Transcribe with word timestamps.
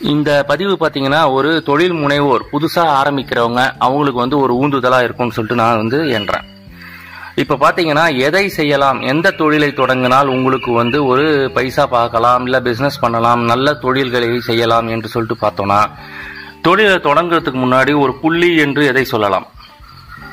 இந்த 0.00 0.44
பதிவு 0.46 0.76
பார்த்தீங்கன்னா 0.80 1.32
ஒரு 1.32 1.62
தொழில் 1.62 1.92
முனைவோர் 1.92 2.42
புதுசாக 2.52 2.94
ஆரம்பிக்கிறவங்க 2.98 3.70
அவங்களுக்கு 3.78 4.20
வந்து 4.20 4.38
ஒரு 4.38 4.54
ஊந்துதலாக 4.54 5.02
இருக்கும்னு 5.02 5.32
சொல்லிட்டு 5.32 5.62
நான் 5.62 5.76
வந்து 5.76 5.98
எண்றேன். 6.08 6.44
இப்போ 7.34 7.54
பார்த்தீங்கன்னா 7.54 8.16
எதை 8.16 8.48
செய்யலாம் 8.48 9.00
எந்த 9.00 9.30
தொழிலை 9.30 9.72
தொடங்கினால் 9.72 10.28
உங்களுக்கு 10.28 10.72
வந்து 10.72 11.06
ஒரு 11.06 11.50
பைசா 11.54 11.86
பார்க்கலாம் 11.86 12.44
இல்லை 12.44 12.60
பிஸ்னஸ் 12.60 13.00
பண்ணலாம் 13.00 13.44
நல்ல 13.44 13.74
தொழில்களை 13.74 14.40
செய்யலாம் 14.40 14.88
என்று 14.88 15.08
சொல்லிட்டு 15.08 15.46
பார்த்தோன்னா 15.46 15.80
தொழிலை 16.62 16.94
தொடங்குறதுக்கு 16.94 17.60
முன்னாடி 17.64 18.00
ஒரு 18.00 18.14
புள்ளி 18.14 18.56
என்று 18.56 18.86
எதை 18.86 19.04
சொல்லலாம்? 19.04 19.46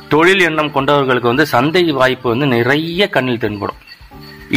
தொழில் 0.09 0.39
எண்ணம் 0.39 0.73
கொண்டவர்களுக்கு 0.73 1.31
வந்து 1.33 1.45
சந்தை 1.45 1.91
வாய்ப்பு 1.91 2.29
வந்து 2.29 2.47
நிறைய 2.47 3.09
கண்ணில் 3.09 3.39
தென்படும். 3.39 3.81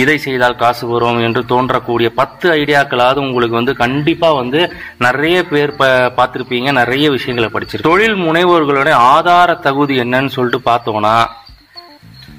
இதை 0.02 0.16
செய்தால் 0.24 0.60
காசு 0.62 0.84
வரும் 0.86 1.20
என்று 1.26 1.42
தோன்றக்கூடிய 1.52 2.08
பத்து 2.20 2.46
ஐடியாக்களாவது 2.50 3.20
உங்களுக்கு 3.26 3.56
வந்து 3.60 3.74
கண்டிப்பா 3.82 4.28
வந்து 4.40 4.60
நிறைய 4.98 5.36
பேர் 5.50 5.72
ப 5.76 5.86
பார்த்துருப்பீங்க 6.18 6.72
நிறைய 6.80 7.06
விஷயங்களை 7.16 7.48
படிச்சிருக்கு 7.54 7.88
தொழில் 7.90 8.18
முனைவோர்களுடைய 8.26 8.96
ஆதார 9.14 9.54
தகுதி 9.66 9.96
என்னன்னு 10.02 10.34
சொல்லிட்டு 10.36 10.60
பார்த்தோம்னா 10.70 11.16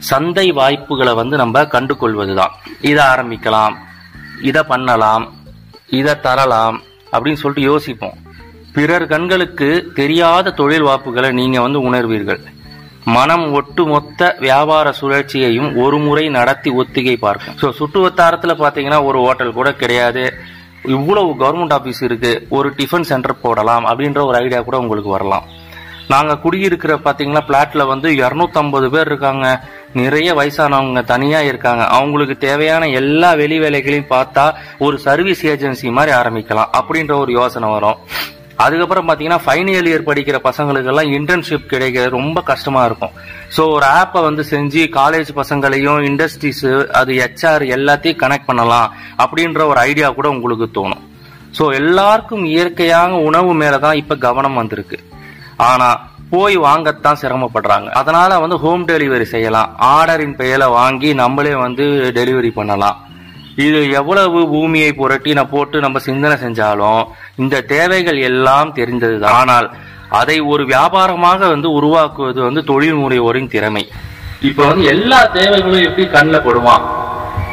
சந்தை 0.09 0.47
வாய்ப்புகளை 0.59 1.13
வந்து 1.21 1.35
நம்ம 1.37 1.65
கண்டு 1.75 1.93
கொள்வதுதான் 1.97 2.53
இதை 2.91 3.01
ஆரம்பிக்கலாம் 3.13 3.75
இதை 4.49 4.61
பண்ணலாம் 4.63 5.25
இதை 5.99 6.13
தரலாம் 6.25 6.77
அப்படின்னு 7.11 7.41
சொல்லிட்டு 7.41 7.69
யோசிப்போம். 7.71 8.17
பிறர் 8.75 9.05
கண்களுக்கு 9.07 9.69
தெரியாத 9.95 10.53
தொழில் 10.59 10.87
வாய்ப்புகளை 10.87 11.29
நீங்க 11.31 11.57
வந்து 11.65 11.79
உணர்வீர்கள். 11.89 12.41
மனம் 13.15 13.45
ஒட்டுமொத்த 13.57 14.21
வியாபார 14.45 14.87
சுழற்சியையும் 14.99 15.69
ஒரு 15.83 15.97
முறை 16.05 16.25
நடத்தி 16.37 16.69
ஒத்திகை 16.81 17.15
பார்க்கும். 17.25 17.57
ஸோ 17.61 17.67
சுற்று 17.79 17.99
வட்டாரத்தில் 18.05 18.61
பார்த்தீங்கன்னா 18.61 18.99
ஒரு 19.09 19.19
ஹோட்டல் 19.25 19.57
கூட 19.59 19.69
கிடையாது. 19.81 20.23
இவ்வளவு 20.95 21.31
கவர்மெண்ட் 21.41 21.75
ஆஃபீஸ் 21.77 22.01
இருக்கு. 22.07 22.31
ஒரு 22.57 22.69
டிஃபன் 22.79 23.09
சென்டர் 23.11 23.41
போடலாம் 23.45 23.87
அப்படின்ற 23.91 24.21
ஒரு 24.29 24.37
ஐடியா 24.43 24.61
கூட 24.67 24.77
உங்களுக்கு 24.83 25.11
வரலாம். 25.15 25.47
நாங்கள் 26.13 26.41
குடியிருக்கிற 26.43 26.93
பார்த்தீங்கன்னா 27.05 27.43
பிளாட்ல 27.49 27.83
வந்து 27.91 28.09
250 28.19 28.87
பேர் 28.93 29.09
இருக்காங்க. 29.11 29.47
நிறைய 29.99 30.29
வயசானவங்க 30.39 31.01
தனியாக 31.11 31.49
இருக்காங்க. 31.51 31.83
அவங்களுக்கு 31.97 32.35
தேவையான 32.47 32.89
எல்லா 33.01 33.29
வெளி 33.41 33.57
வேலைகளையும் 33.65 34.11
பார்த்தா 34.15 34.45
ஒரு 34.87 34.97
சர்வீஸ் 35.07 35.43
ஏஜென்சி 35.53 35.93
மாதிரி 35.97 36.13
ஆரம்பிக்கலாம் 36.21 36.73
அப்படின்ற 36.79 37.15
ஒரு 37.23 37.33
யோசனை 37.39 37.69
வரும். 37.75 37.99
அதுக்கப்புறம் 38.63 39.05
பார்த்தீங்கன்னா 39.07 39.41
ஃபைனல் 39.45 39.87
இயர் 39.89 40.07
படிக்கிற 40.07 40.37
பசங்களுக்கெல்லாம் 40.47 41.11
இன்டர்ன்ஷிப் 41.17 41.69
கிடைக்கிறது 41.73 42.17
ரொம்ப 42.17 42.39
கஷ்டமா 42.49 42.81
இருக்கும். 42.89 43.13
ஸோ 43.55 43.61
ஒரு 43.75 43.85
ஆப்பை 43.99 44.21
வந்து 44.27 44.43
செஞ்சு 44.51 44.81
காலேஜ் 44.99 45.29
பசங்களையும் 45.39 45.99
இண்டஸ்ட்ரீஸு 46.09 46.71
அது 46.99 47.13
ஹெச்ஆர் 47.21 47.65
எல்லாத்தையும் 47.77 48.21
கனெக்ட் 48.23 48.49
பண்ணலாம் 48.49 48.89
அப்படின்ற 49.25 49.61
ஒரு 49.71 49.79
ஐடியா 49.89 50.09
கூட 50.17 50.29
உங்களுக்கு 50.35 50.67
தோணும். 50.77 51.03
ஸோ 51.57 51.65
எல்லாருக்கும் 51.79 52.45
இயற்கையாக 52.53 53.21
உணவு 53.29 53.51
மேலே 53.61 53.77
தான் 53.85 53.99
இப்போ 54.01 54.17
கவனம் 54.27 54.59
வந்திருக்கு. 54.61 54.99
ஆனால் 55.69 55.99
போய் 56.33 56.55
வாங்கத்தான் 56.65 57.21
சிரமப்படுறாங்க. 57.21 57.87
அதனால 57.99 58.31
வந்து 58.41 58.57
ஹோம் 58.63 58.83
டெலிவரி 58.91 59.25
செய்யலாம். 59.35 59.69
ஆர்டரின் 59.93 60.35
பெயரை 60.41 60.67
வாங்கி 60.79 61.11
நம்மளே 61.21 61.53
வந்து 61.65 61.85
டெலிவரி 62.17 62.51
பண்ணலாம். 62.59 62.97
இது 63.55 63.91
எவ்வளவு 63.91 64.47
பூமியை 64.47 64.91
புரட்டி 64.93 65.33
நான் 65.33 65.49
போட்டு 65.49 65.79
நம்ம 65.79 65.99
சிந்தனை 65.99 66.37
செஞ்சாலும் 66.43 67.03
இந்த 67.35 67.61
தேவைகள் 67.61 68.17
எல்லாம் 68.17 68.73
தெரிந்ததுதான். 68.73 69.31
ஆனால் 69.31 69.71
அதை 70.09 70.39
ஒரு 70.39 70.63
வியாபாரமாக 70.63 71.37
வந்து 71.37 71.71
உருவாக்குவது 71.71 72.41
வந்து 72.41 72.61
தொழில்முறையோரின் 72.61 73.47
திறமை. 73.47 73.91
இப்ப 74.41 74.65
வந்து 74.65 74.83
எல்லா 74.85 75.25
தேவைகளும் 75.25 75.83
எப்படி 75.83 76.07
கண்ணில் 76.07 76.41
படுவான் 76.41 76.85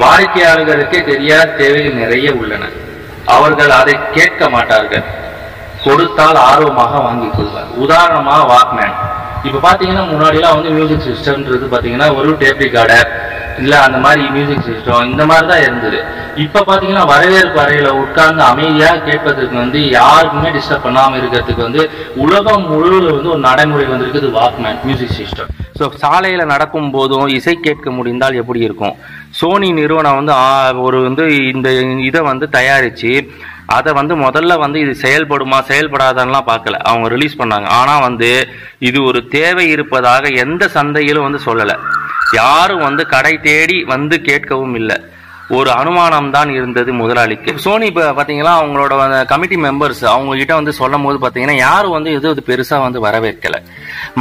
வாடிக்கையாளர்களுக்கே 0.00 1.04
தெரியாத 1.04 1.50
தேவைகள் 1.50 2.00
நிறைய 2.02 2.32
உள்ளன. 2.32 2.68
அவர்கள் 3.24 3.70
அதை 3.70 3.98
கேட்க 4.12 4.48
மாட்டார்கள். 4.48 5.04
கொடுத்தால் 5.84 6.34
ஆர்வமாக 6.34 6.98
வாங்கிக் 6.98 7.34
கொள்வார். 7.36 7.68
உதாரணமா 7.84 8.36
வாக்மேன் 8.52 8.94
இப்ப 9.44 9.72
பாத்தீங்கன்னா 9.72 10.04
முன்னாடி 10.12 10.34
எல்லாம் 10.34 10.54
வந்து 10.54 10.70
மியூசிக் 10.70 11.06
சிஸ்டம்ன்றது 11.08 11.66
பாத்தீங்கன்னா 11.74 12.16
ஒரு 12.16 12.36
டேப் 12.36 12.62
ரெக்கார்டர் 12.64 13.10
இல்லை 13.62 13.78
அந்த 13.86 13.98
மாதிரி 14.04 14.22
மியூசிக் 14.36 14.66
சிஸ்டம் 14.68 15.10
இந்த 15.12 15.22
மாதிரி 15.30 15.46
தான் 15.52 15.64
இருந்தது. 15.66 15.98
இப்போ 16.44 16.60
பார்த்தீங்கன்னா 16.68 17.04
வரவேற்பு 17.12 17.58
அறையில் 17.64 17.90
உட்கார்ந்து 18.02 18.42
அமைதியாக 18.52 19.02
கேட்பதற்கு 19.08 19.56
வந்து 19.62 19.80
யாருக்குமே 19.98 20.50
டிஸ்டர்ப் 20.56 20.86
பண்ணாமல் 20.86 21.18
இருக்கிறதுக்கு 21.20 21.66
வந்து 21.66 21.82
உலகம் 22.24 22.66
முழுவதும் 22.72 23.16
வந்து 23.16 23.32
ஒரு 23.34 23.42
நடைமுறை 23.48 23.86
வந்திருக்குது 23.92 24.30
வாக்மேன் 24.38 24.80
மியூசிக் 24.86 25.16
சிஸ்டம் 25.20 25.52
ஸோ 25.78 25.86
சாலையில் 26.02 26.50
நடக்கும் 26.52 26.92
போதும் 26.96 27.26
இசை 27.38 27.54
கேட்க 27.66 27.88
முடிந்தால் 27.96 28.38
எப்படி 28.42 28.60
இருக்கும்? 28.66 28.94
சோனி 29.38 29.68
நிறுவனம் 29.80 30.18
வந்து 30.18 30.34
ஒரு 30.86 30.98
வந்து 31.08 31.24
இந்த 31.54 31.68
இதை 32.08 32.20
வந்து 32.30 32.46
தயாரித்து 32.58 33.12
அதை 33.76 33.90
வந்து 33.98 34.14
முதல்ல 34.24 34.56
வந்து 34.62 34.78
இது 34.84 34.92
செயல்படுமா 35.04 35.58
செயல்படாதான்லாம் 35.70 36.48
பார்க்கல. 36.50 36.76
அவங்க 36.88 37.06
ரிலீஸ் 37.14 37.40
பண்ணாங்க. 37.40 37.68
ஆனால் 37.78 38.04
வந்து 38.06 38.30
இது 38.88 38.98
ஒரு 39.10 39.20
தேவை 39.36 39.64
இருப்பதாக 39.74 40.28
எந்த 40.44 40.64
சந்தையிலும் 40.76 41.26
வந்து 41.28 41.40
சொல்லலை. 41.48 41.76
யாரும் 42.34 42.86
வந்து 42.88 43.06
கடை 43.06 43.34
தேடி 43.38 43.84
வந்து 43.84 44.16
கேட்கவும் 44.28 44.74
இல்லை. 44.74 44.96
ஒரு 45.56 45.70
அனுமானம் 45.70 46.30
தான் 46.30 46.50
இருந்தது 46.50 46.92
முதலாளிக்கு. 46.92 47.58
சோனி 47.64 47.86
இப்போ 47.86 48.04
பாத்தீங்கன்னா 48.18 48.54
அவங்களோட 48.60 49.24
கமிட்டி 49.32 49.56
மெம்பர்ஸ் 49.56 50.04
அவங்க 50.12 50.36
கிட்ட 50.36 50.54
வந்து 50.54 50.72
சொல்லும் 50.72 51.04
போது 51.06 51.18
பார்த்தீங்கன்னா 51.22 51.56
யாரும் 51.56 51.94
வந்து 51.96 52.12
எது 52.12 52.30
இது 52.30 52.42
பெருசாக 52.48 52.80
வந்து 52.86 53.00
வரவேற்கலை. 53.06 53.60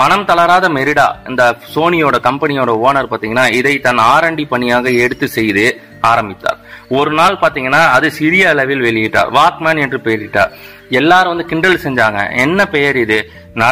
மனம் 0.02 0.26
தளராத 0.26 0.70
மெரிடா 0.70 1.08
இந்த 1.30 1.44
சோனியோட 1.76 2.18
கம்பெனியோட 2.28 2.72
ஓனர் 2.88 3.12
பார்த்தீங்கன்னா 3.12 3.46
இதை 3.60 3.80
தன் 3.88 3.98
ஆர்என்டி 3.98 4.46
பணியாக 4.54 4.92
எடுத்து 5.06 5.28
செய்து 5.28 5.66
ஆரம்பித்தார். 6.06 6.58
ஒரு 6.90 7.12
நாள் 7.12 7.38
பாத்தீங்கன்னா 7.42 7.88
அது 7.88 8.12
சிறிய 8.12 8.50
அளவில் 8.50 8.82
வெளியிட்டார் 8.82 9.30
வாக்மேன் 9.34 9.80
என்று 9.80 9.98
பெயரிட்டார் 10.04 10.50
எல்லாரும் 10.90 11.28
வந்து 11.28 11.46
கிண்டல் 11.46 11.80
செஞ்சாங்க. 11.84 12.38
என்ன 12.38 12.66
பெயர் 12.66 12.98
இது? 12.98 13.32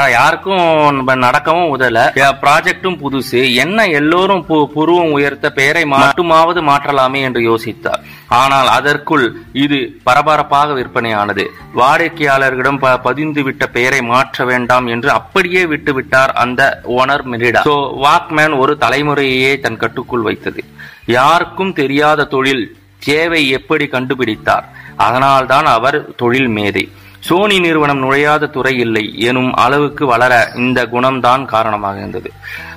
யாருக்கும் 0.10 1.04
நடக்கவும் 1.04 1.80
உதல. 1.80 2.12
ப்ராஜெக்டும் 2.42 3.00
புதுசு. 3.04 3.56
என்ன 3.56 3.86
எல்லோரும் 3.86 4.46
பு- 4.50 4.66
புருவம் 4.66 5.12
உயர்த்த 5.12 5.50
பெயரை 5.50 5.84
மட்டுமாவது 5.84 6.62
மாற்றலாமே 6.62 7.22
என்று 7.22 7.42
யோசித்தார். 7.42 8.04
ஆனால் 8.28 8.68
அதற்குள் 8.68 9.36
இது 9.54 9.96
பரபரப்பாக 10.04 10.74
விற்பனையானது. 10.74 11.50
வாடிக்கையாளர்களிடம் 11.76 13.02
பதிந்து 13.02 13.44
விட்ட 13.44 13.68
பெயரை 13.68 14.02
மாற்ற 14.02 14.46
வேண்டாம் 14.46 14.88
என்று 14.88 15.12
அப்படியே 15.12 15.66
விட்டுவிட்டார் 15.66 16.32
அந்த 16.34 16.82
ஓனர் 16.90 17.24
மெரிடா. 17.32 17.60
சோ 17.66 17.94
வாக்மேன் 18.04 18.58
ஒரு 18.58 18.78
தலைமுறையே 18.82 19.60
தன் 19.60 19.78
கட்டுக்குள் 19.78 20.22
வைத்தது. 20.22 20.64
யாருக்கும் 21.06 21.74
தெரியாத 21.74 22.24
தொழில் 22.24 22.78
தேவை 23.00 23.50
எப்படி 23.50 23.86
கண்டுபிடித்தார்? 23.86 24.64
அதனால்தான் 24.96 25.66
அவர் 25.66 26.16
தொழில் 26.16 26.48
மேதை. 26.48 26.90
சோனி 27.20 27.60
நிறுவனம் 27.60 28.04
நுழையாத 28.04 28.50
துறை 28.50 28.78
இல்லை 28.78 29.20
எனும் 29.20 29.54
அளவுக்கு 29.54 30.06
வளர 30.06 30.52
இந்த 30.56 30.86
குணம்தான் 30.86 31.46
காரணமாக 31.46 31.98
இருந்தது. 31.98 32.32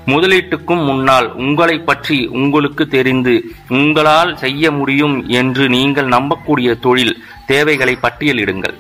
முதலீட்டுக்கும் 0.07 0.85
முன்னால் 0.85 1.33
உங்களை 1.33 1.79
பற்றி 1.79 2.27
உங்களுக்கு 2.27 2.89
தெரிந்து 2.89 3.43
உங்களால் 3.69 4.37
செய்ய 4.37 4.71
முடியும் 4.71 5.29
என்று 5.29 5.69
நீங்கள் 5.69 6.07
நம்பக்கூடிய 6.07 6.79
தொழில் 6.81 7.25
தேவைகளை 7.47 7.99
பட்டியலிடுங்கள். 8.03 8.75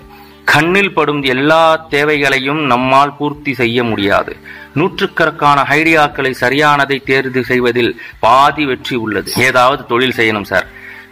கண்ணில் 0.52 0.94
படும் 0.94 1.22
எல்லா 1.22 1.86
தேவைகளையும் 1.90 2.62
நம்மால் 2.64 3.16
பூர்த்தி 3.16 3.54
செய்ய 3.54 3.84
முடியாது. 3.84 4.36
நூற்றுக்கணக்கான 4.74 5.66
ஐடியாக்களை 5.70 6.34
சரியானதை 6.40 7.02
தேர்வு 7.02 7.44
செய்வதில் 7.44 8.00
பாதி 8.18 8.66
வெற்றி 8.66 8.96
உள்ளது. 8.96 9.32
ஏதாவது 9.36 9.86
தொழில் 9.86 10.16
செய்யணும் 10.16 10.42
சார். 10.42 10.66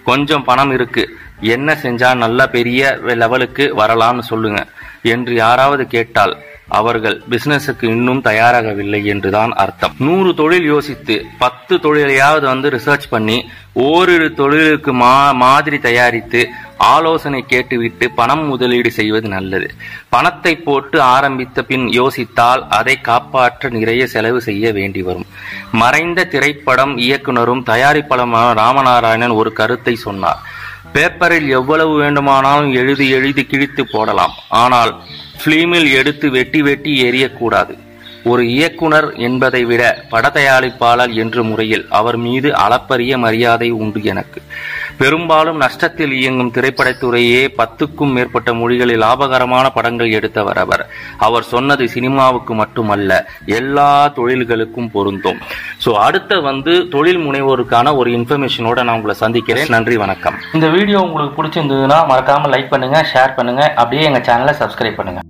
கொஞ்சம் 0.04 0.44
பணம் 0.44 0.72
இருக்கு. 0.72 1.18
என்ன 1.40 1.78
செஞ்சா 1.82 2.14
நல்ல 2.14 2.46
பெரிய 2.46 2.98
லெவலுக்கு 3.02 3.74
வரலாம்னு 3.76 4.18
சொல்லுங்க. 4.18 4.66
என்று 5.02 5.34
யாராவது 5.34 5.86
கேட்டால் 5.86 6.36
அவர்கள் 6.68 7.22
பிசினஸுக்கு 7.30 7.84
இன்னும் 7.84 8.22
தயாராகவில்லை 8.24 9.04
என்றுதான் 9.04 9.52
அர்த்தம். 9.52 9.94
நூறு 9.98 10.34
தொழில் 10.34 10.64
யோசித்து 10.64 11.26
பத்து 11.38 11.76
தொழிலையாவது 11.76 12.44
வந்து 12.44 12.70
ரிசர்ச் 12.70 13.10
பண்ணி 13.10 13.50
ஓரிரு 13.72 14.34
தொழிலுக்கு 14.34 14.92
மா 14.92 15.32
மாதிரி 15.32 15.78
தயாரித்து 15.78 16.48
ஆலோசனை 16.78 17.44
கேட்டுவிட்டு 17.46 18.10
பணம் 18.10 18.46
முதலீடு 18.46 18.90
செய்வது 18.90 19.28
நல்லது. 19.28 19.74
பணத்தை 20.08 20.56
போட்டு 20.56 21.00
ஆரம்பித்த 21.00 21.62
பின் 21.62 21.86
யோசித்தால் 21.88 22.68
அதை 22.68 23.00
காப்பாற்ற 23.00 23.68
நிறைய 23.68 24.06
செலவு 24.06 24.40
செய்ய 24.40 24.72
வேண்டி 24.72 25.02
வரும். 25.02 25.26
மறைந்த 25.72 26.24
திரைப்படம் 26.24 26.96
இயக்குனரும் 26.96 27.64
தயாரிப்பாளருமான 27.66 28.52
ராமநாராயணன் 28.54 29.34
ஒரு 29.34 29.52
கருத்தை 29.52 29.94
சொன்னார். 29.94 30.38
பேப்பரில் 30.92 31.48
எவ்வளவு 31.48 31.98
வேண்டுமானாலும் 31.98 32.72
எழுதி 32.72 33.10
எழுதி 33.10 33.44
கிழித்து 33.44 33.86
போடலாம். 33.86 34.32
ஆனால் 34.48 35.02
பிலிமில் 35.44 35.92
எடுத்து 35.92 36.30
வெட்டி 36.30 36.62
வெட்டி 36.62 37.10
எரியக்கூடாது 37.10 37.78
ஒரு 38.30 38.42
இயக்குனர் 38.54 39.08
என்பதை 39.26 39.60
விட 39.70 39.82
பட 40.12 40.26
தயாரிப்பாளர் 40.36 41.12
என்ற 41.22 41.42
முறையில் 41.48 41.84
அவர் 41.98 42.18
மீது 42.26 42.48
அளப்பரிய 42.64 43.18
மரியாதை 43.24 43.68
உண்டு 43.82 44.00
எனக்கு. 44.12 44.40
பெரும்பாலும் 45.00 45.58
நஷ்டத்தில் 45.64 46.14
இயங்கும் 46.20 46.52
திரைப்படத்துறையே 46.56 47.42
பத்துக்கும் 47.60 48.14
மேற்பட்ட 48.16 48.50
மொழிகளில் 48.60 49.02
லாபகரமான 49.04 49.66
படங்கள் 49.76 50.14
எடுத்தவர் 50.18 50.60
அவர். 50.64 50.84
அவர் 51.26 51.46
சொன்னது 51.52 51.86
சினிமாவுக்கு 51.96 52.54
மட்டுமல்ல 52.62 53.20
எல்லா 53.58 53.90
தொழில்களுக்கும் 54.18 54.90
பொருந்தும். 54.96 55.40
ஸோ 55.84 55.92
அடுத்த 56.06 56.40
வந்து 56.48 56.74
தொழில் 56.96 57.22
முனைவோருக்கான 57.26 57.96
ஒரு 58.00 58.10
இன்ஃபர்மேஷனோட 58.18 58.78
நான் 58.86 58.98
உங்களை 59.00 59.16
சந்திக்கிறேன். 59.24 59.72
நன்றி 59.76 59.98
வணக்கம். 60.04 60.38
இந்த 60.58 60.68
வீடியோ 60.78 61.00
உங்களுக்கு 61.06 61.38
பிடிச்சிருந்ததுன்னா 61.40 62.00
மறக்காம 62.12 62.52
லைக் 62.56 62.72
பண்ணுங்க 62.74 63.00
ஷேர் 63.14 63.38
பண்ணுங்க 63.40 63.64
அப்படியே 63.82 64.08
எங்க 64.10 64.22
சேனலை 64.30 64.54
சப்ஸ்கிரைப் 64.62 65.00
பண்ணுங்க. 65.00 65.22